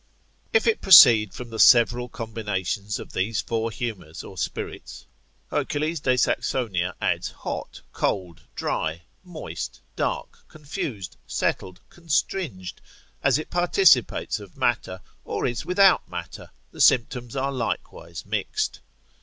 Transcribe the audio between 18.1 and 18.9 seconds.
mixed.